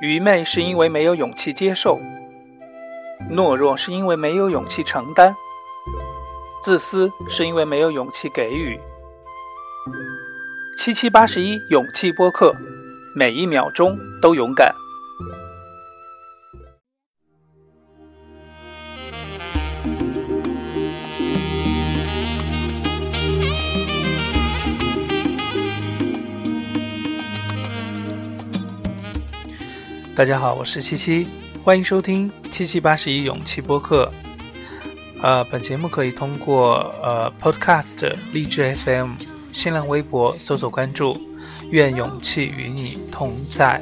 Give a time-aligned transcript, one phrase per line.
[0.00, 2.00] 愚昧是因为没有勇气接受，
[3.30, 5.34] 懦弱是因为没有勇气承担，
[6.62, 8.78] 自私是因为没有勇气给予。
[10.78, 12.54] 七七八十一勇气播客，
[13.16, 14.72] 每一秒钟都勇敢。
[30.18, 31.28] 大家好，我是七七，
[31.62, 34.12] 欢迎收听七七八十一勇气播客。
[35.22, 39.12] 呃，本节目可以通过呃 Podcast、励志 FM、
[39.52, 41.16] 新浪微博搜索关注。
[41.70, 43.80] 愿勇气与你同在。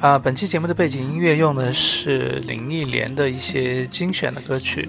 [0.00, 4.88] 啊，本期节目的背景音乐用的是林忆莲的一些精选的歌曲，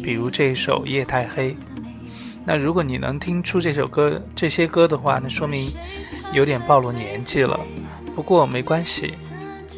[0.00, 1.50] 比如这一首《夜太黑》。
[2.46, 5.72] 那如果你能听出这首歌这些歌的话，那说明
[6.32, 7.58] 有点暴露年纪了。
[8.14, 9.14] 不过没关系，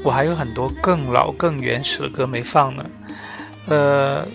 [0.02, 2.84] 我还有很多更老、更原始的歌没放呢。
[3.66, 4.26] 呃，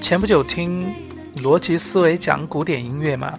[0.00, 0.92] 前不久听
[1.36, 3.38] 逻辑思维讲古典音乐嘛，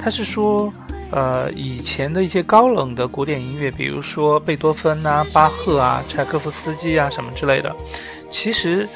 [0.00, 0.72] 他是说，
[1.10, 7.74] 呃，以前的一些高冷的古典音乐，比如说贝多芬啊、巴赫啊、柴可夫斯基啊什么之类的，
[8.30, 8.88] 其实，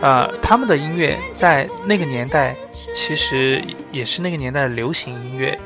[0.00, 2.56] 呃，他们的音乐在那个年代
[2.94, 3.62] 其实
[3.92, 5.56] 也是那个年代的流行音乐，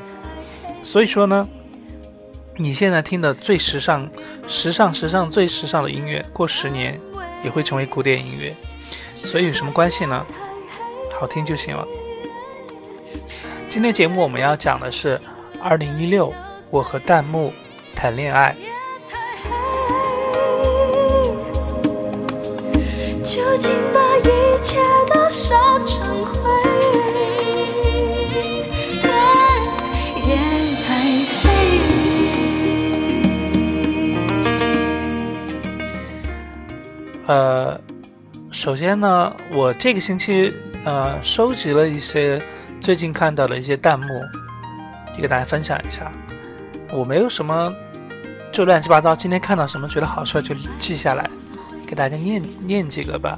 [0.83, 1.47] 所以说呢。
[2.59, 4.09] 你现在听的最时尚、
[4.47, 6.99] 时尚、时尚最时尚的音乐，过十年
[7.43, 8.55] 也会成为古典音乐，
[9.15, 10.25] 所以有什么关系呢？
[11.19, 11.85] 好听就行了。
[13.69, 15.21] 今天节目我们要讲的是
[15.61, 16.33] 二零一六，
[16.71, 17.53] 我和弹幕
[17.95, 18.55] 谈恋爱。
[23.23, 24.79] 究竟把一切
[25.13, 26.66] 都烧成灰。
[37.27, 37.77] 呃，
[38.51, 40.53] 首先呢，我这个星期
[40.85, 42.41] 呃收集了一些
[42.79, 44.07] 最近看到的一些弹幕，
[45.15, 46.09] 也给大家分享一下。
[46.89, 47.73] 我没有什么，
[48.49, 49.13] 就乱七八糟。
[49.13, 51.29] 今天看到什么觉得好笑就记下来，
[51.85, 53.37] 给大家念念几个吧。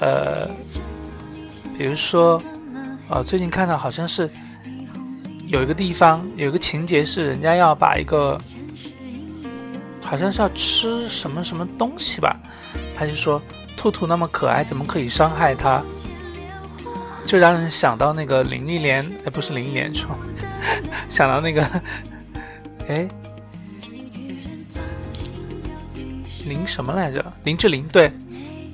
[0.00, 0.48] 呃，
[1.78, 2.42] 比如说，
[3.08, 4.28] 呃，最近看到好像是
[5.46, 8.36] 有一个地方有一个情节是人家要把一个。
[10.08, 12.34] 好像是要吃什么什么东西吧，
[12.96, 13.40] 他就说
[13.76, 15.82] 兔兔那么可爱，怎么可以伤害它？
[17.26, 20.08] 就让人想到那个林忆莲，哎，不是林忆莲，说
[21.10, 21.62] 想到那个，
[22.88, 23.06] 哎，
[26.46, 27.22] 林什么来着？
[27.44, 28.10] 林志玲，对，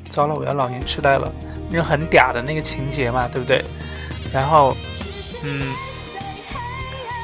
[0.08, 1.32] 糟了，我要老年痴呆了，
[1.68, 3.64] 那种很嗲的那个情节嘛，对不对？
[4.32, 4.76] 然后，
[5.42, 5.66] 嗯，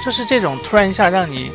[0.05, 1.53] 就是这种突然一下让你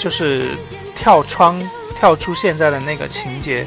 [0.00, 0.56] 就是
[0.96, 1.56] 跳窗。
[2.04, 3.66] 跳出现在的那个情节，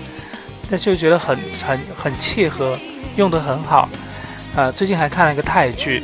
[0.69, 2.77] 但就觉得很很很切合，
[3.15, 3.89] 用的很好。
[4.55, 6.03] 呃，最近还看了一个泰剧，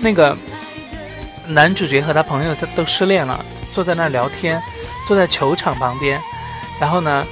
[0.00, 0.36] 那个
[1.46, 4.60] 男主角和他朋友在都失恋了，坐在那聊天，
[5.06, 6.20] 坐在球场旁边，
[6.80, 7.24] 然后呢，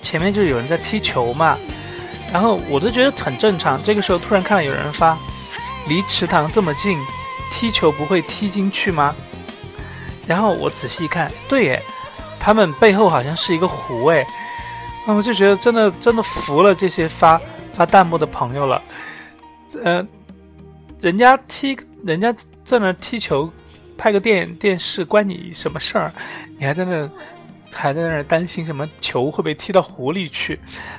[0.00, 1.58] 前面就有人在踢球嘛，
[2.32, 3.78] 然后我都觉得很正常。
[3.84, 5.14] 这个时候突然看到有人发，
[5.88, 6.98] 离池塘这么近，
[7.50, 9.14] 踢球不会踢进去吗？
[10.26, 11.82] 然后我仔细一看，对耶。
[12.44, 14.26] 他们背后好像是一个湖哎，
[15.06, 17.40] 那我就觉得真的真的服了这些发
[17.72, 18.82] 发弹幕的朋友了。
[19.84, 20.04] 呃，
[21.00, 23.48] 人家踢人家在那踢球，
[23.96, 26.12] 拍个电电视关你什么事儿？
[26.58, 27.08] 你还在那
[27.72, 30.58] 还在那担心什么球会被踢到湖里去？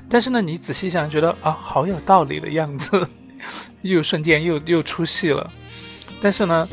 [0.10, 3.06] 但是呢，你仔细想，觉得啊，好有道理的样子，
[3.84, 5.52] 又瞬间又又出戏了。
[6.22, 6.66] 但是呢。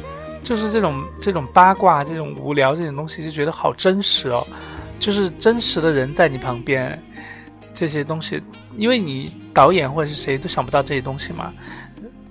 [0.43, 4.47] 就是这种这种八卦、这种无聊这种东西，就觉得好真实哦。
[4.99, 7.01] 就是真实的人在你旁边，
[7.73, 8.43] 这些东西，
[8.77, 11.53] 因为你导演或者是谁都想不到这些东西嘛。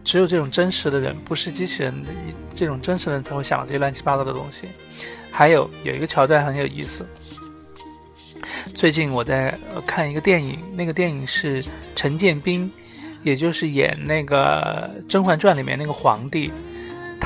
[0.03, 2.11] 只有这种真实的人，不是机器人的
[2.55, 4.67] 这种真实的人才会想到这些乱七八糟的东西。
[5.31, 7.05] 还有有一个桥段很有意思。
[8.73, 11.63] 最近我在看一个电影，那个电影是
[11.95, 12.71] 陈建斌，
[13.23, 16.51] 也就是演那个《甄嬛传》里面那个皇帝。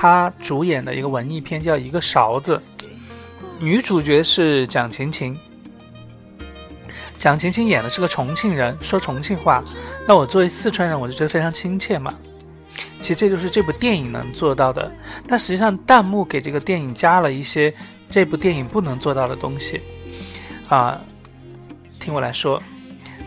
[0.04, 2.62] 他主演的一个文艺片叫《一个勺子》，
[3.58, 5.34] 女主角是蒋勤勤。
[7.18, 9.64] 蒋勤勤演的是个重庆人，说重庆话，
[10.06, 12.14] 那我作为四川人，我就觉得非常亲切嘛。
[13.00, 14.92] 其实这就是这部电影能做到的，
[15.26, 17.74] 但实际上弹幕给这个电影加了一些
[18.10, 19.80] 这部电影不能做到的东西
[20.68, 21.00] 啊。
[21.98, 22.62] 听我来说，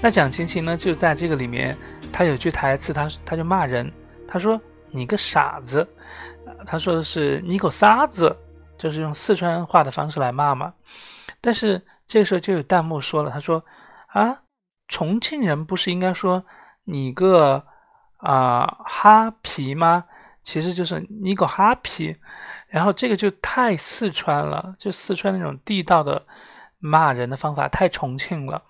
[0.02, 1.74] 那蒋勤勤呢，就在这个里面，
[2.12, 3.90] 他有句台词，他他就骂人，
[4.28, 4.60] 他说
[4.92, 5.88] ：“你个傻子。”
[6.64, 8.36] 他说的是“你狗撒子”，
[8.78, 10.72] 就是用四川话的方式来骂嘛。
[11.40, 13.62] 但是这个时候就有弹幕说了，他说
[14.08, 14.42] 啊，
[14.88, 16.44] 重庆人不是应该说
[16.84, 17.64] 你个
[18.18, 20.04] 啊哈皮吗？
[20.42, 22.16] 其实就是你个哈皮，
[22.68, 26.24] 然后这个就太四川了，就四川那种地道的
[26.78, 28.62] 骂人的方法太重庆了。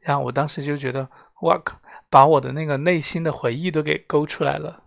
[0.00, 1.06] 然后我当时就觉得，
[1.42, 1.76] 哇靠，
[2.08, 4.82] 把我的那个内心的回忆都给勾出来了。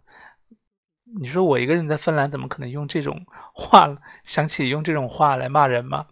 [1.19, 3.89] 你说我一个人在芬兰，怎么可能用这种话
[4.23, 6.05] 想起用这种话来骂人吗？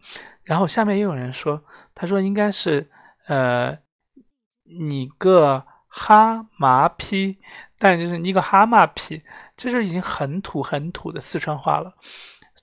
[0.43, 1.63] 然后下面又有人说，
[1.93, 2.89] 他说应该是
[3.27, 3.77] 呃，
[4.63, 7.37] 你个哈麻批，
[7.77, 9.21] 但就是你个哈麻批。
[9.55, 11.93] 这就已经很土很土的四川话了，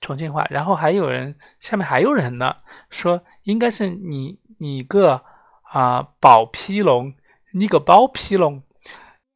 [0.01, 0.45] 重庆话。
[0.49, 2.55] 然后还有人下面还有人呢，
[2.89, 5.23] 说应该是你你个
[5.61, 7.13] 啊宝批龙，
[7.53, 8.63] 你个包批龙，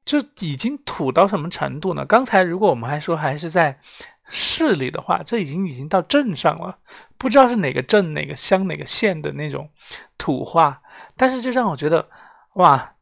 [0.06, 2.06] 就已经土到什么程度呢？
[2.06, 3.80] 刚才如果我们还说还是在
[4.28, 6.80] 市里的话，这已经已经到镇上了，
[7.18, 9.70] 不知道是哪个镇、哪个乡、哪个县的那种
[10.18, 10.82] 土话。
[11.16, 12.10] 但是就让我觉得，
[12.54, 12.96] 哇，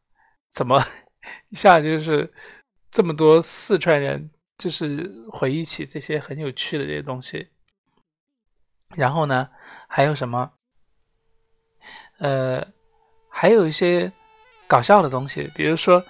[0.50, 0.82] 怎么
[1.48, 2.32] 一下就是
[2.90, 4.30] 这么多四川人。
[4.60, 7.48] 就是回忆起这些很有趣的这些东西，
[8.94, 9.48] 然后呢，
[9.88, 10.52] 还有什么？
[12.18, 12.62] 呃，
[13.30, 14.12] 还有一些
[14.68, 16.04] 搞笑的东西，比如说，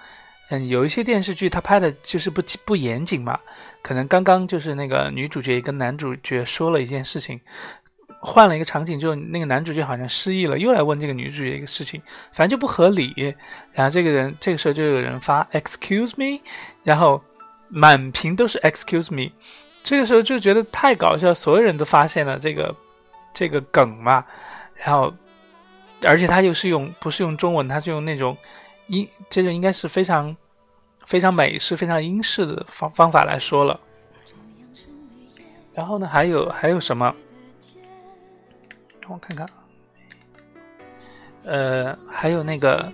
[0.51, 3.39] 嗯，有一些电视剧它拍的就是不不严谨嘛，
[3.81, 7.41] 可能刚刚就是那个女主角跟男主角说了一件事情，
[8.19, 12.01] 换了一个场景之后，那个男主角好像失忆了，又来问这个女主角一个事情，
[12.33, 13.35] 反正就不合理。
[13.73, 16.39] 然后这个人这个时候就有人发 “excuse me”，
[16.83, 17.21] 然后。
[17.73, 19.31] 满屏都是 “excuse me”，
[19.81, 22.75] 这个时候就觉得太搞笑，所有人都发现了这个
[23.33, 24.25] 这个梗嘛。
[24.75, 25.13] 然后，
[26.03, 28.35] 而且他又是用不是用中文，他是用那种
[28.91, 30.35] 英，这个应该是非常
[31.05, 33.79] 非常美式、非常英式的方方法来说了。
[35.73, 37.15] 然后呢，还有还有什么？
[39.01, 39.49] 让我看看，
[41.43, 42.91] 呃，还有那个，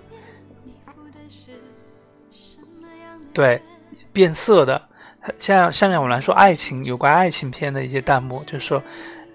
[3.34, 3.62] 对。
[4.14, 4.82] 变色的，
[5.38, 8.82] 像下面我们来说爱情有关爱情片的一些弹幕，就是说，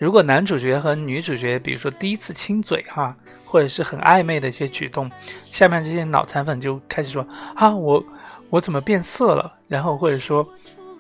[0.03, 3.15] 如果男主角和女主角，比如说第一次亲嘴哈，
[3.45, 5.09] 或者是很暧昧的一些举动，
[5.45, 8.05] 下面这些脑残粉就开始说啊，我
[8.51, 9.55] 我怎么变色了？
[9.69, 10.45] 然后或者说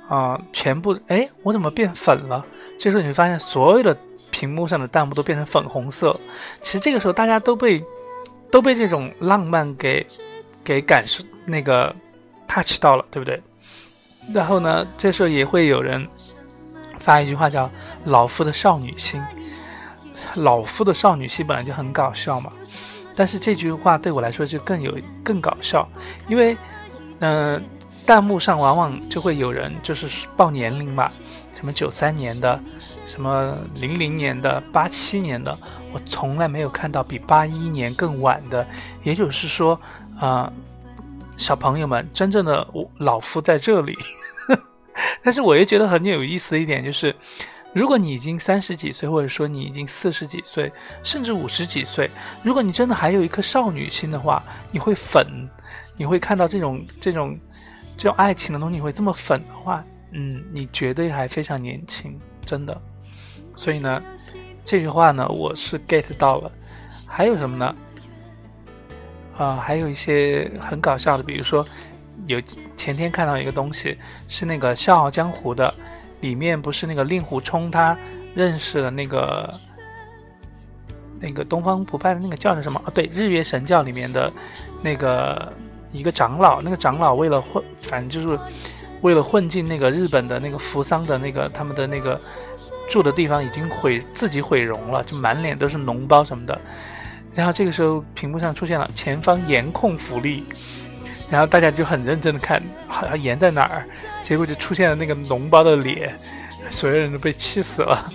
[0.08, 2.46] 啊，全部哎，我怎么变粉了？
[2.78, 3.92] 这时候你会发现，所有的
[4.30, 6.16] 屏幕上的弹幕都变成粉红色。
[6.60, 7.82] 其实这个时候大家都被
[8.52, 10.06] 都被这种浪漫给
[10.62, 11.92] 给感受那个
[12.46, 13.42] touch 到了，对不对？
[14.32, 16.06] 然后呢，这时候也会有人
[17.02, 17.68] 发一句话叫
[18.06, 19.20] “老夫的少女心”，
[20.36, 22.52] 老夫的少女心本来就很搞笑嘛，
[23.16, 25.86] 但是这句话对我来说就更有更搞笑，
[26.28, 26.56] 因为，
[27.18, 27.62] 嗯，
[28.06, 31.10] 弹幕上往往就会有人就是报年龄嘛，
[31.54, 32.58] 什么九三年的，
[33.06, 35.58] 什么零零年的，八七年的，
[35.92, 38.66] 我从来没有看到比八一年更晚的，
[39.02, 39.78] 也就是说，
[40.18, 40.50] 啊。
[41.38, 42.64] 小朋友们，真正的
[42.98, 43.96] 老夫在这里。
[45.22, 47.14] 但是我又觉得很有意思的一点就是，
[47.72, 50.70] 如果你已经三十几岁，或者说你已经四十几岁，
[51.02, 52.10] 甚至五十几岁，
[52.42, 55.26] 如果你真的还有一颗少女心的话，你会粉，
[55.96, 57.38] 你会看到这种这种
[57.96, 62.80] 这种爱情的东西，你会这么粉的话，嗯，你绝对还非常年轻，真的。
[63.54, 64.02] 所以呢，
[64.64, 66.50] 这句话呢，我是 get 到了。
[67.06, 67.74] 还有什么呢？
[69.36, 71.66] 啊，还有一些很搞笑的，比如说，
[72.32, 72.42] 有
[72.76, 73.96] 前天看到一个东西，
[74.28, 75.72] 是那个《笑傲江湖》的，
[76.20, 77.96] 里面不是那个令狐冲他
[78.34, 79.54] 认识了那个
[81.20, 82.82] 那个东方不败的那个叫什么？
[82.84, 84.32] 啊，对，日月神教里面的
[84.82, 85.52] 那个
[85.92, 88.38] 一个长老，那个长老为了混，反正就是
[89.02, 92.18] 为了混进那个日本的那个扶桑的那个他们的那个
[92.88, 96.60] 住的地方，已经毁自己毁容了，就满脸都是脓包什么的。
[97.34, 100.44] 然后这个时候，屏幕上出现了“前方严控福利”，
[101.30, 103.86] 然后大家就很认真的看，好像盐在哪儿？
[104.22, 106.14] 结果就出现了那个脓包的脸，
[106.70, 108.10] 所有人都被气死了。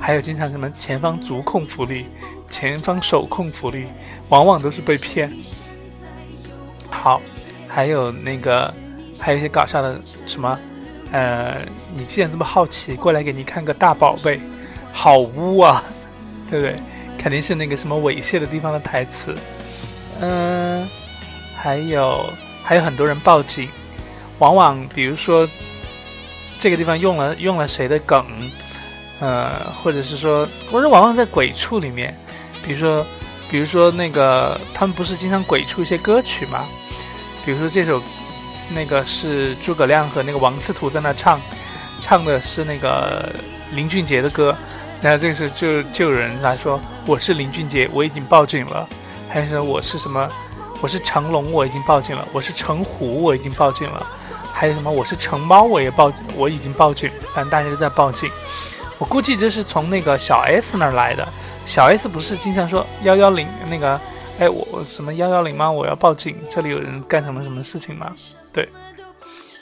[0.00, 2.06] 还有经常什么“前方足控福利
[2.50, 3.86] ”“前方手控福利”，
[4.30, 5.32] 往往都是被骗。
[6.90, 7.22] 好，
[7.68, 8.72] 还有那个，
[9.20, 10.58] 还有一些搞笑的什么，
[11.12, 11.58] 呃，
[11.94, 14.40] 你既然这么好奇，过来给你看个大宝贝，
[14.92, 15.84] 好污啊，
[16.50, 16.76] 对不对？
[17.16, 19.32] 肯定是那个什么猥亵的地方的台词，
[20.20, 20.84] 嗯，
[21.54, 22.28] 还有
[22.72, 23.68] 还有很多人报警，
[24.38, 25.46] 往往比如说
[26.58, 28.24] 这个地方用了用了谁的梗，
[29.20, 32.18] 呃，或者是说，或者往往在鬼畜里面，
[32.64, 33.06] 比如说
[33.50, 36.64] 比如说那个他们不是经常鬼畜一些歌曲吗？
[37.44, 38.02] 比如说这首
[38.70, 41.38] 那个是诸葛亮和那个王司徒在那唱，
[42.00, 43.30] 唱的是那个
[43.72, 44.56] 林俊杰的歌。
[45.02, 48.88] 然后这个时候就就有人来说我是林俊杰，我已经报警了，
[49.28, 50.26] 还是我是什么？
[50.82, 54.04] 我是成龙，我已经报警了；我是成虎，我已经报警了；
[54.52, 54.90] 还有什么？
[54.90, 57.08] 我是成猫，我也报，我已经报警。
[57.32, 58.28] 反正大家都在报警。
[58.98, 61.26] 我估计这是从那个小 S 那儿来的。
[61.66, 64.00] 小 S 不是经常说幺幺零那个？
[64.40, 65.70] 哎，我什么幺幺零吗？
[65.70, 68.12] 我要报警，这里有人干什么什么事情吗？
[68.52, 68.68] 对，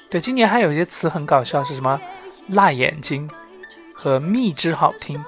[0.09, 2.01] 对，今年还有一些词很搞笑，是什么？
[2.49, 3.29] 辣眼睛
[3.93, 5.23] 和蜜汁好听，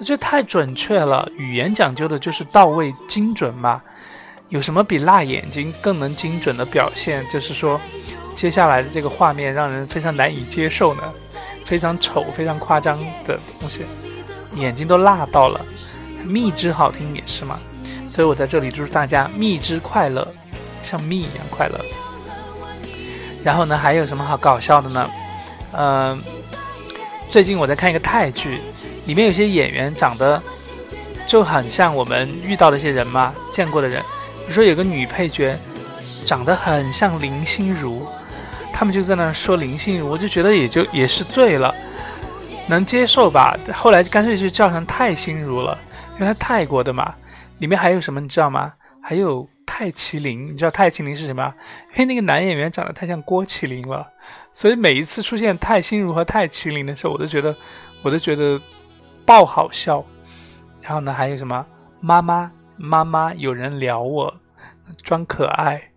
[0.00, 1.28] 我觉得太准确了。
[1.36, 3.80] 语言讲究的就是到位、精准嘛。
[4.50, 7.24] 有什么比辣眼睛更能精准的表现？
[7.32, 7.80] 就是说，
[8.34, 11.02] 接下来的这个画面让人非常难以接受呢？
[11.64, 13.82] 非常丑、非常夸张的东西，
[14.56, 15.64] 眼睛都辣到了。
[16.24, 17.60] 蜜汁好听也是嘛？
[18.08, 20.26] 所以我在这里祝大家蜜汁快乐，
[20.82, 21.80] 像蜜一样快乐。
[23.44, 25.10] 然后呢，还有什么好搞笑的呢？
[25.72, 26.20] 嗯，
[27.28, 28.60] 最近我在看一个泰剧，
[29.04, 30.42] 里面有些演员长得
[31.24, 34.02] 就很像我们遇到的一些人嘛，见过的人。
[34.50, 35.56] 比如说有个女配角，
[36.26, 38.04] 长得很像林心如，
[38.72, 41.72] 他们就在那说林心如，我就觉得也就也是醉了，
[42.66, 43.56] 能接受吧。
[43.72, 45.78] 后来干脆就叫成泰心如了，
[46.14, 47.14] 因为他泰国的嘛。
[47.58, 48.72] 里面还有什么你知道吗？
[49.00, 51.54] 还有泰麒麟，你知道泰麒麟是什么？
[51.92, 54.04] 因为那个男演员长得太像郭麒麟了，
[54.52, 57.54] 所以每一次出现泰心如和泰麒麟的时候，我都觉得，
[58.02, 58.60] 我都觉得
[59.24, 60.04] 爆好笑。
[60.80, 61.64] 然后呢，还有什么
[62.00, 62.50] 妈妈？
[62.82, 64.40] 妈妈，有人撩我，
[65.02, 65.92] 装可爱。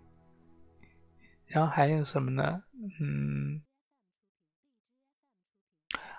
[1.46, 2.62] 然后还有什么呢？
[3.00, 3.62] 嗯，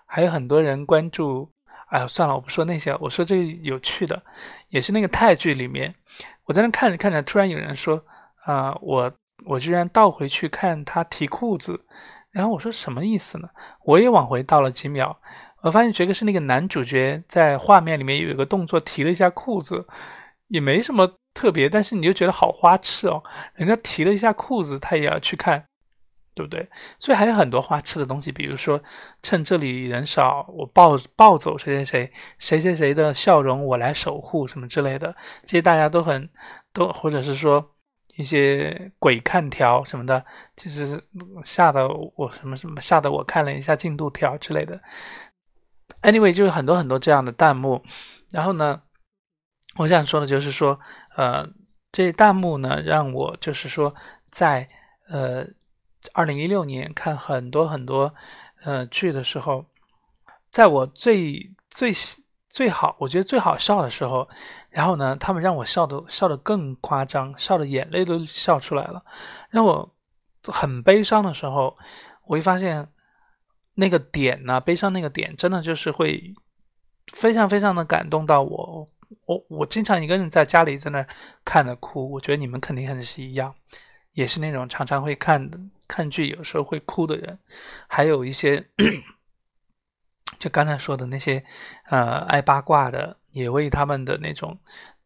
[0.07, 1.51] 还有很多人关注。
[1.89, 4.23] 哎呀，算了，我不说那些，我说这个有趣的，
[4.69, 5.93] 也是那个泰剧里面，
[6.45, 8.03] 我在那看着看着，突然有人说
[8.45, 9.13] ：“啊，我
[9.45, 11.85] 我居然倒回去看他提裤子。”
[12.33, 13.47] 然后我说什么意思呢？
[13.83, 15.15] 我也往回倒了几秒，
[15.61, 19.87] 我发现这个是那个男主角在画面里面有一个动作，提了一下裤子。
[20.47, 23.23] 也没什么特别，但是你就觉得好花痴哦。
[23.55, 25.65] 人家提了一下裤子，他也要去看，
[26.33, 26.69] 对不对？
[26.99, 28.81] 所以还有很多花痴的东西，比如说
[29.21, 36.29] 趁这里人少，我抱抱走谁谁谁，谁谁谁的笑容我来守护什么之类的，这些大家都很
[36.71, 37.73] 都，或者是说
[38.15, 40.23] 一些鬼看条什么的，
[40.55, 41.01] 就是
[41.43, 44.79] 吓得我什么什么吓得我看了一下进度条之类的。
[46.01, 47.81] Anyway，就是很多很多这样的弹幕，
[48.31, 48.83] 然后呢？
[49.77, 50.79] 我想说的就是说，
[51.17, 51.45] 呃，
[51.91, 53.93] 这弹幕呢，让我就是说，
[54.31, 54.69] 在
[55.09, 55.45] 呃，
[56.13, 58.13] 二零一六年看很多很多
[58.63, 59.65] 呃剧的时候，
[60.49, 61.91] 在我最最
[62.47, 64.27] 最好，我觉得最好笑的时候，
[64.69, 69.03] 然后呢，他们让我笑的笑的更夸张，笑的眼泪都笑出来了，
[69.49, 69.93] 让我
[70.47, 71.75] 很悲伤的时候，
[72.23, 72.87] 我会发现
[73.73, 76.33] 那个点呢，悲伤那个点，真的就是会
[77.11, 78.89] 非常非常的感动到我。
[79.25, 81.05] 我我经常一个人在家里在那
[81.43, 83.53] 看着哭，我觉得你们肯定很是一样，
[84.13, 85.49] 也是那种常常会看
[85.87, 87.39] 看剧，有时候会哭的人，
[87.87, 88.63] 还有一些
[90.39, 91.43] 就刚才说的那些
[91.89, 94.57] 呃爱八卦的，也为他们的那种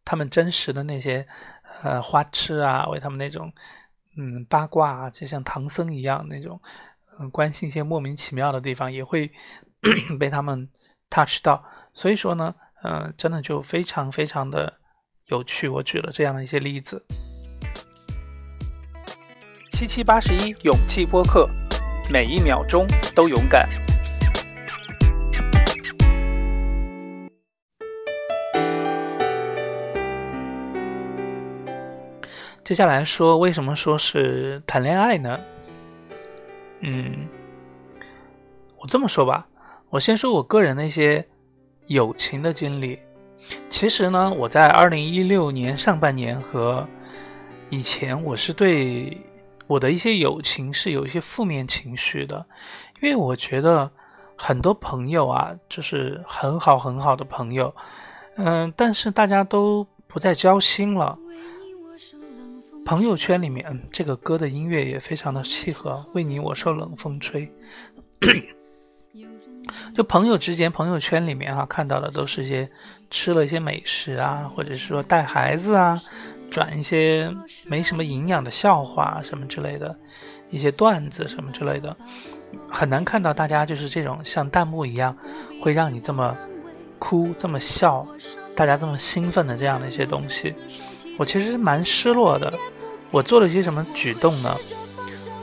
[0.04, 1.26] 他们真实的那些
[1.84, 3.52] 呃花痴啊，为他们那种
[4.18, 6.60] 嗯八卦啊，就像唐僧一样那种
[7.20, 9.32] 嗯关心一些莫名其妙的地方，也会
[10.20, 10.70] 被他们
[11.10, 11.64] touch 到，
[11.94, 12.56] 所以说呢。
[12.82, 14.74] 嗯，真的就非常非常的
[15.26, 15.68] 有趣。
[15.68, 17.06] 我举了这样的一些例子。
[19.74, 21.46] 七七八十一勇气播客，
[22.10, 23.68] 每一秒钟都勇敢。
[32.64, 35.38] 接下来说，为什么说是谈恋爱呢？
[36.80, 37.28] 嗯，
[38.78, 39.46] 我这么说吧，
[39.90, 41.28] 我先说我个人的一些。
[41.90, 43.00] 友情的经历，
[43.68, 46.88] 其实呢，我在二零一六年上半年和
[47.72, 49.18] 以前，我是对
[49.66, 52.46] 我的一些友情是有一些负面情绪的，
[53.02, 53.90] 因为我觉得
[54.38, 57.74] 很多朋友啊，就是很好很好的朋友，
[58.36, 61.18] 嗯，但是大家都不再交心了。
[62.86, 67.52] 朋友圈里面，这个歌的音乐也非常的契合，为你我受冷风吹。
[69.96, 72.70] 就朋友之间，朋友圈里面哈看到的都是一些
[73.10, 76.00] 吃了一些美食啊，或者是说带孩子啊，
[76.50, 77.32] 转一些
[77.66, 79.96] 没什么营养的笑话什么之类的，
[80.50, 81.96] 一些段子什么之类的，
[82.70, 85.16] 很难看到大家就是这种像弹幕一样，
[85.62, 86.36] 会让你这么
[86.98, 88.06] 哭这么笑，
[88.56, 90.54] 大家这么兴奋的这样的一些东西，
[91.18, 92.54] 我其实蛮失落的。
[93.12, 94.56] 我做了一些什么举动呢？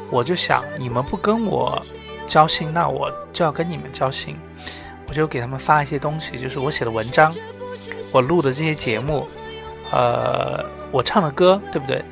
[0.08, 1.82] 我就想你们不跟我。
[2.26, 4.36] 交心，那我就要跟你们交心。
[5.08, 7.32] 我就给他们发一些东西，就是我写的文章，
[8.12, 9.26] 我录的这些节目，
[9.92, 12.04] 呃，我唱的歌，对不对？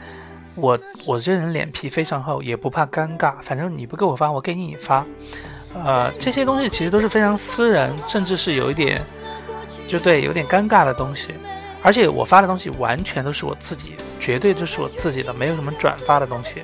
[0.54, 5.04] 我我这人脸皮非常厚，也不怕尴尬，反正你不给我发，我给你发。
[5.74, 9.02] 呃，这些东西其实都是非常私人，甚至是有一点，
[9.88, 11.34] 就对，有点尴尬的东西。
[11.82, 16.62] 而且我发的东西完全都是我自己，绝对就是我自己的，没有什么转发的东西。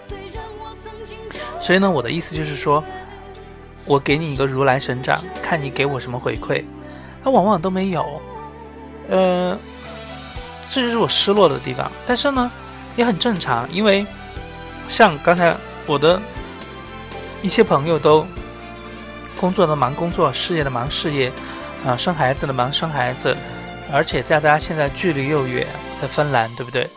[1.60, 2.82] 所以呢，我的意思就是说，
[3.84, 6.64] 我给你一个如来神掌，看你给我什么回馈。
[7.24, 8.20] 那往往都没有，
[9.08, 9.58] 呃，
[10.70, 11.90] 这就是我失落的地方。
[12.06, 12.50] 但是呢，
[12.96, 14.06] 也很正常，因为
[14.88, 15.54] 像刚才
[15.86, 16.20] 我的
[17.42, 18.26] 一些朋友都
[19.38, 21.30] 工作的忙工作，事业的忙事业，
[21.84, 23.36] 啊，生孩子的忙生孩子。
[23.92, 25.66] 而且大家现在距离又远，
[26.00, 26.88] 在芬兰，对不对？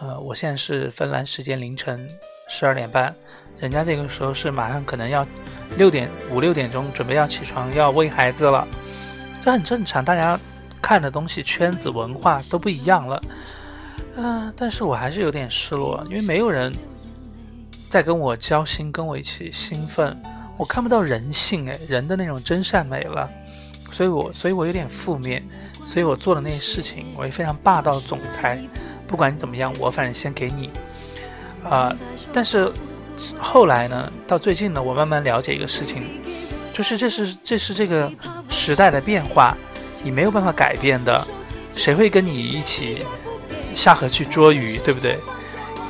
[0.00, 2.08] 呃，我现在是芬兰时间凌晨
[2.48, 3.14] 十二点半，
[3.58, 5.24] 人家这个时候是马上可能要
[5.76, 8.66] 六点五六点钟准备要起床要喂孩子了，
[9.44, 10.04] 这很正常。
[10.04, 10.38] 大家
[10.80, 13.22] 看的东西、圈子、文化都不一样了，
[14.16, 16.72] 嗯，但是我还是有点失落，因为没有人
[17.88, 20.16] 在跟我交心，跟我一起兴奋，
[20.56, 23.28] 我看不到人性，哎，人的那种真善美了。
[23.92, 25.40] 所以我，所以我有点负面，
[25.84, 28.60] 所以我做的那些事情，我也非常霸道总裁，
[29.06, 30.68] 不管你怎么样，我反正先给你，
[31.62, 31.94] 啊，
[32.32, 32.72] 但是
[33.38, 36.02] 后来呢，到最近呢，我慢慢了解一个事情，
[36.72, 38.10] 就是这是这是这个
[38.48, 39.56] 时代的变化，
[40.02, 41.24] 你没有办法改变的，
[41.74, 43.04] 谁会跟你一起
[43.74, 45.18] 下河去捉鱼，对不对？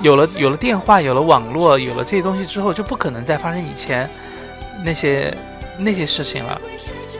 [0.02, 4.10] 有了有了电话，有了网络，有了这些东西之后，就不可能再发生以前
[4.82, 5.34] 那些
[5.78, 6.60] 那些事情了。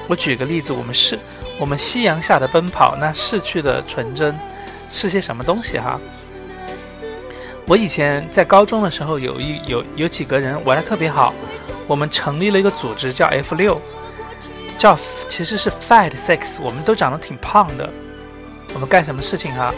[0.09, 1.19] 我举个例子，我们是，
[1.59, 4.37] 我们夕阳下的奔跑，那逝去的纯真
[4.91, 5.99] 是些什么东西哈？
[7.67, 11.33] 我以前在高中的时候，有一有有几个人玩的特别好，
[11.87, 13.81] 我们成立了一个组织叫 F 六，
[14.77, 17.89] 叫其实是 Fat Six，我们都长得挺胖的。
[18.75, 19.73] 我们干什么事情哈？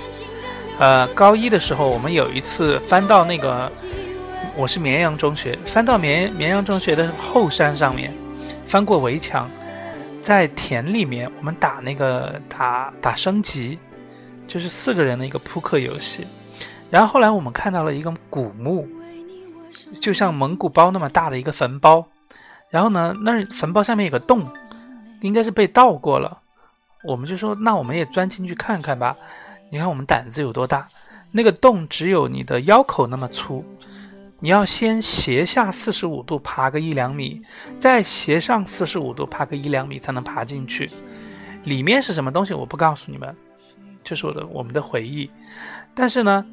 [0.78, 3.70] 呃，高一的时候，我们有一次翻到那个，
[4.56, 8.12] 我是绵阳中学，翻到绵绵阳中学的后山上面，
[8.66, 9.48] 翻过围墙。
[10.22, 13.78] 在田里面，我们打那个打打升级，
[14.48, 16.26] 就是四个人的一个扑克游戏。
[16.90, 18.86] 然后后来我们看到了一个古墓，
[20.00, 22.06] 就像蒙古包那么大的一个坟包。
[22.70, 24.46] 然后呢，那坟包下面有个洞，
[25.20, 26.40] 应该是被盗过了。
[27.04, 29.16] 我们就说，那我们也钻进去看看吧。
[29.70, 30.86] 你看我们胆子有多大？
[31.32, 33.64] 那个洞只有你的腰口那么粗。
[34.40, 37.40] 你要先斜下四十五度爬个一两米，
[37.78, 40.90] 再斜上四十五度爬个一两米才能爬进去。
[41.64, 42.52] 里面是什么东西？
[42.52, 43.34] 我不告诉你们，
[44.04, 45.30] 这是我的我们的回忆。
[45.94, 46.44] 但是呢，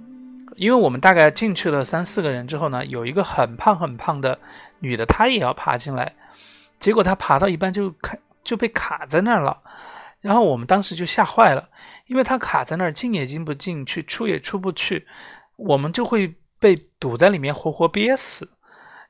[0.56, 4.40] 因为我们大概进去了三四个人之后呢，有一个很胖很胖的
[4.80, 6.14] 女的，她也要爬进来，
[6.80, 9.62] 结果她爬到一半就卡就被卡在那儿了。
[10.22, 11.70] 然后我们当时就吓坏了，
[12.08, 15.08] 因为她卡在那儿，进也进不进去，出也出不去，
[15.58, 16.36] 我们就会。
[16.64, 18.50] 被堵在里面，活活憋死。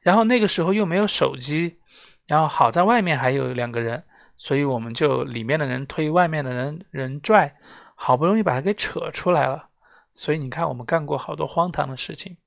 [0.01, 1.77] 然后那个时候又没有手机，
[2.25, 4.03] 然后好在外面还有两个人，
[4.37, 7.55] 所以我们就里面的人推外面的人人拽，
[7.93, 9.67] 好不容易把他给扯出来了。
[10.15, 12.37] 所以你看，我们干过好多荒唐的事情。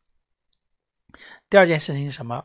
[1.49, 2.45] 第二件事情是什么？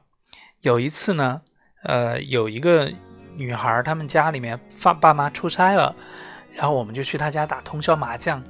[0.62, 1.42] 有一次呢，
[1.84, 2.92] 呃，有一个
[3.36, 5.96] 女孩，他们家里面爸爸妈出差了，
[6.54, 8.44] 然后我们就去他家打通宵麻将。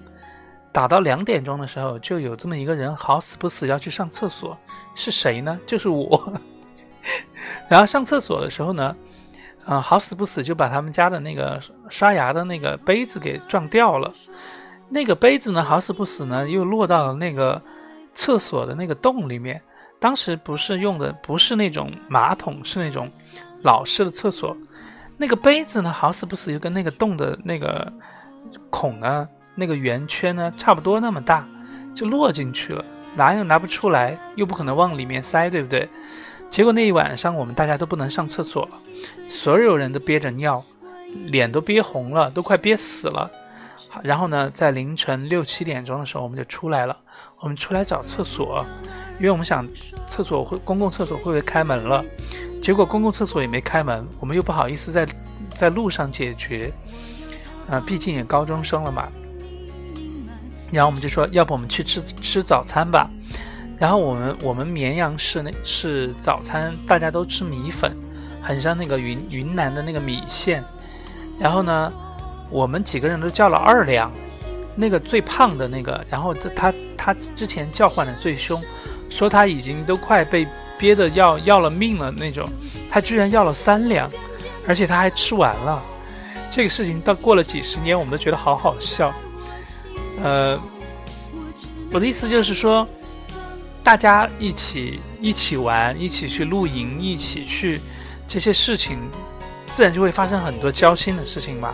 [0.74, 4.58] 打到两点钟的时候，就有这么一个人好死不死要去上厕所，
[4.96, 5.60] 是谁呢？
[5.68, 6.34] 就是我。
[7.68, 8.96] 然后上厕所的时候呢，
[9.66, 14.14] 啊，好死不死就把他们家的那个刷牙的那个杯子给撞掉了。
[14.92, 17.60] 那个杯子呢，好死不死呢，又落到了那个
[18.14, 19.62] 厕所的那个洞里面。
[20.00, 23.10] 当时不是用的不是那种马桶，是那种
[23.62, 24.56] 老式的厕所。
[25.18, 27.92] 那个杯子呢，好死不死又跟那个洞的那个
[28.70, 29.28] 孔呢。
[29.54, 31.46] 那个圆圈呢，差不多那么大，
[31.94, 32.84] 就落进去了，
[33.16, 35.88] 拿又拿不出来，又不可能往里面塞，对不对？
[36.50, 38.68] 结果那一晚上我们大家都不能上厕所，
[39.30, 40.64] 所有人都憋着尿，
[41.28, 43.30] 脸都憋红了，都快憋死了。
[44.04, 46.98] 然后呢，在凌晨六七点钟的时候，我们就出来了，
[47.40, 48.66] 我们出来找厕所，
[49.18, 49.68] 因为我们想
[50.08, 52.04] 厕所会公共厕所会不会开门了？
[52.62, 55.08] 结果公共厕所也没开门，我们又不好意思在
[55.50, 56.72] 在路上解决，
[57.70, 59.08] 啊，毕竟也高中生了嘛。
[60.72, 63.10] 然后我们就说，要不我们去吃吃早餐吧。
[63.78, 67.92] 然后我们我们绵阳市那是早餐，大家都吃米粉，
[68.42, 70.64] 很像那个云云南的那个米线。
[71.40, 71.92] 然后呢，
[72.52, 74.12] 我们几个人都叫了二两，
[74.76, 78.62] 那个最胖的那个，然后他他之前叫唤的最凶，
[79.10, 80.46] 说他已经都快被
[80.78, 82.48] 憋得要要了命了那种，
[82.90, 84.12] 他居然要了三两，
[84.68, 85.82] 而且他还吃完了。
[86.50, 89.14] 这个事情到过了几十年，我们都觉得好好笑。
[90.22, 90.60] 呃，
[91.94, 92.86] 我的意思就是说，
[93.82, 97.80] 大家一起一起玩，一起去露营，一起去
[98.28, 99.00] 这些事情，
[99.68, 101.74] 自然就会发生很多交心的事情嘛。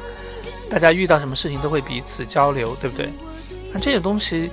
[0.70, 3.10] 大家遇到什么事情都会彼此交流，对不对？
[3.74, 4.50] 那这些东西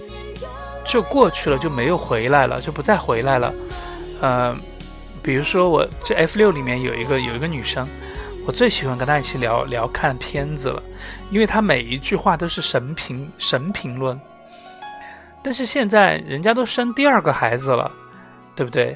[0.86, 3.52] 就过去了，就没有回来了，就不再回来了。
[4.20, 4.56] 呃，
[5.22, 7.86] 比如说我这 F 六里面有一个有一个女生。
[8.46, 10.82] 我最喜欢跟她一起聊聊看片子了，
[11.30, 14.20] 因为她每一句话都是神评神评论。
[15.42, 17.90] 但是现在人家都生第二个孩子了，
[18.54, 18.94] 对不对？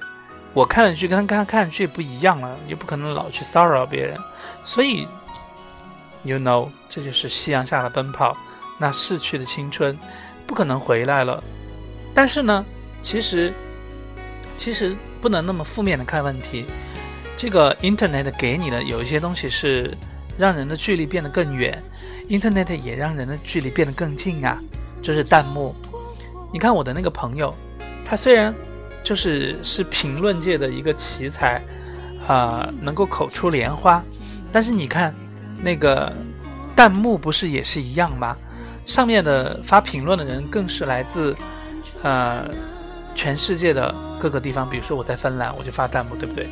[0.52, 4.18] 我看的剧跟他跟他看的剧不一样了，也不可能老去骚扰别人。
[4.64, 5.08] 所以
[6.24, 8.36] ，you know，这就是夕阳下的奔跑，
[8.78, 9.96] 那逝去的青春
[10.46, 11.42] 不可能回来了。
[12.14, 12.64] 但是呢，
[13.02, 13.52] 其实
[14.56, 16.64] 其实不能那么负面的看问题。
[17.36, 19.96] 这个 Internet 给你的有一些东西是
[20.36, 21.80] 让人的距离变得更远
[22.28, 24.58] ，Internet 也让人的距离变得更近啊。
[25.00, 25.72] 就是弹幕，
[26.52, 27.54] 你看我的那个朋友，
[28.04, 28.52] 他虽然
[29.04, 31.62] 就是是评论界的一个奇才，
[32.26, 34.02] 啊，能够口出莲花，
[34.50, 35.14] 但是你看
[35.62, 36.12] 那个
[36.76, 38.36] 弹幕不是也是一样吗？
[38.86, 41.36] 上面的发评论的人更是来自
[42.02, 42.48] 呃
[43.14, 46.46] 全世界的各个地方，比如说我在芬兰，我就发弹幕，对不对？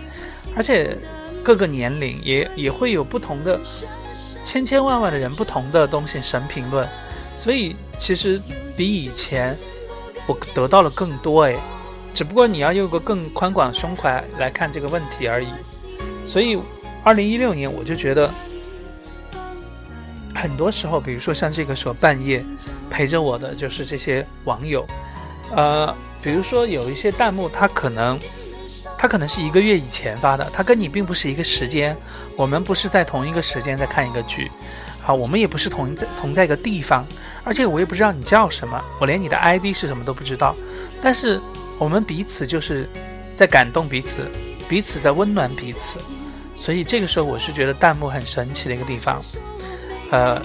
[0.55, 0.97] 而且
[1.43, 3.59] 各个年龄也也会有不同的
[4.45, 6.87] 千千万万的人不同的东西神评论，
[7.37, 8.41] 所以其实
[8.77, 9.57] 比以前
[10.27, 11.57] 我得到了更多哎，
[12.13, 15.49] 只不过你要有个更宽广胸怀来看这个问题而已。
[16.27, 16.59] 所以
[17.03, 18.31] 二零一六年我就觉得
[20.37, 22.45] 很多时候，比如说像这个时候半夜
[22.91, 24.87] 陪着我的就是这些网友，
[25.55, 28.19] 呃，比如说有一些弹幕，他可能。
[28.99, 31.95] 他可能是一个月以前发的，他跟你并不是一个时间，
[32.35, 34.51] 我们不是在同一个时间在看一个剧，
[35.03, 37.07] 好，我们也不是同在同在一个地方，
[37.45, 40.57] 而且我也不知道你叫什么，我连你的 ID 是什么都不知道，
[41.03, 41.39] 但是
[41.79, 42.89] 我们彼此就是
[43.35, 44.31] 在感动彼此，
[44.67, 45.99] 彼此在温暖彼此，
[46.57, 49.21] 所以这个时候我是觉得弹幕很神奇的一个地方，
[50.11, 50.41] 呃，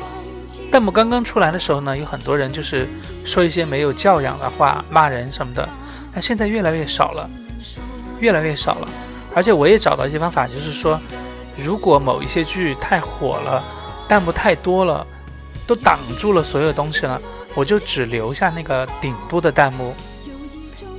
[0.71, 2.87] 弹幕刚刚出来的时候呢，有很多人就是
[3.25, 5.67] 说一些没有教养的话，骂人什么的，
[6.13, 7.29] 那现在越来越少了。
[8.19, 8.87] 越来越少了，
[9.33, 11.01] 而且我也找到一些方法，就是说，
[11.57, 13.63] 如果某一些剧太火了，
[14.07, 15.03] 弹幕太多了，
[15.65, 17.19] 都挡住了所有东西了，
[17.55, 19.95] 我就只留下那个顶部的弹幕，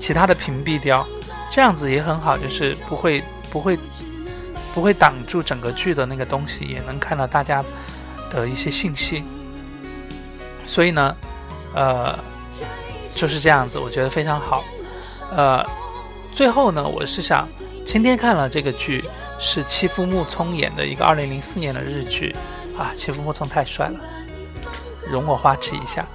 [0.00, 1.06] 其他的屏蔽掉，
[1.48, 3.22] 这样子也很好，就是不会
[3.52, 3.78] 不会
[4.74, 7.62] 不会挡住整个剧的那个东西，也能看到大家
[8.32, 9.22] 的一些信息。
[10.66, 11.14] 所以呢，
[11.74, 12.18] 呃，
[13.14, 14.64] 就是这样子，我觉得非常好，
[15.36, 15.64] 呃。
[16.34, 17.46] 最后呢，我是想，
[17.84, 19.04] 今天看了这个剧，
[19.38, 22.34] 是妻夫木聪演的一个二零零四年的日剧，
[22.74, 24.00] 啊，妻夫木聪太帅了，
[25.10, 26.06] 容我花痴一下。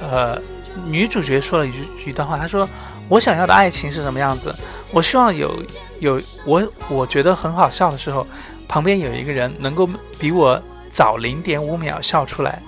[0.00, 0.40] 呃，
[0.86, 2.66] 女主角说了一句一段话，她说
[3.10, 4.50] ：“我想要的爱情是什么样子？
[4.90, 5.62] 我希望有
[6.00, 8.26] 有我我觉得很好笑的时候，
[8.66, 9.86] 旁边有一个人能够
[10.18, 12.58] 比我早零点五秒笑出来；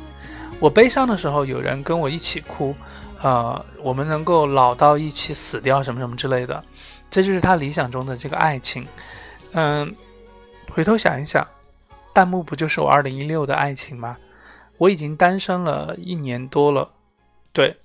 [0.61, 2.75] 我悲伤的时候，有人跟我一起哭。
[3.23, 6.65] 呃，我们能够老到一起死掉，什么什么之类的。”
[7.11, 8.87] 这就是他理想中的这个爱情，
[9.53, 9.93] 嗯，
[10.71, 11.47] 回头想一想，
[12.15, 14.17] 弹幕不就是我二零一六的爱情吗？
[14.79, 16.89] 我已经单身了一年多了，
[17.53, 17.77] 对，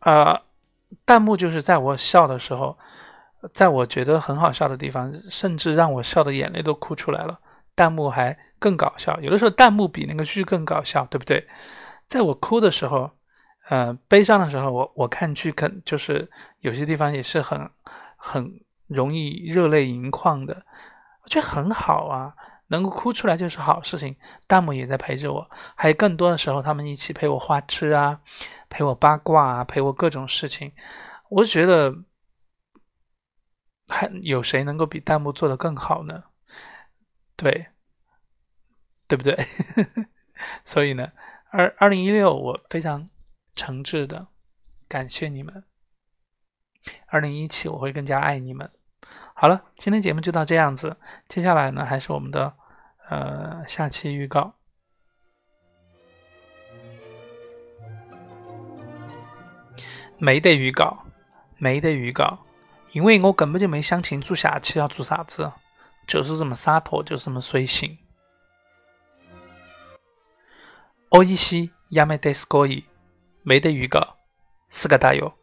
[0.00, 0.40] 呃，
[1.04, 2.78] 弹幕就是在我笑的时候，
[3.52, 7.38] 在我觉得很好笑的地方，甚至让我笑的眼泪都哭出来了，
[7.74, 9.18] 弹幕还更搞笑。
[9.20, 11.46] 有的时候弹幕比那个剧更搞笑，对不对？
[12.08, 13.10] 在我哭的时候。
[13.68, 17.68] 呃，悲伤的时候，我我看剧，肯就是有些地方也是很
[18.16, 18.48] 很
[18.86, 20.64] 容易热泪盈眶的，
[21.24, 22.32] 我觉得很好啊，
[22.68, 24.14] 能够哭出来就是好事情。
[24.46, 28.20] 弹幕也在陪着我，还有更多的时候，他们一起陪我花痴啊，
[28.70, 30.72] 陪我八卦啊，陪我各种事情，
[31.28, 31.92] 我觉得
[33.88, 36.22] 还有谁能够比弹幕做的更好呢？
[37.34, 37.66] 对，
[39.08, 39.36] 对不对？
[40.64, 41.12] 所以呢，
[41.50, 43.08] 二二零一六，我非常。
[43.58, 44.26] 诚挚的
[44.86, 45.64] 感谢你们。
[47.06, 48.70] 二零一七，我会更加爱你们。
[49.32, 50.98] 好了，今天节目就到这样子。
[51.26, 52.54] 接下来呢，还是我们的
[53.08, 54.56] 呃下期预告。
[60.18, 61.06] 没得预告，
[61.56, 62.44] 没得预告，
[62.92, 65.50] 因为我根本就没想清楚下期要做啥子，
[66.06, 67.96] 就是这么洒脱，就是这么随性。
[71.10, 72.88] おいしいやめてすこい。
[73.44, 74.16] めでゆが、
[74.70, 75.36] すがだよ。